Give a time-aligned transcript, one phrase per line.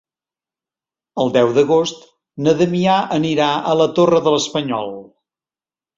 [1.23, 2.07] El deu d'agost
[2.45, 4.91] na Damià anirà a la Torre de l'Espanyol.